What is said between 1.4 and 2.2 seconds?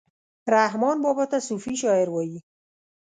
صوفي شاعر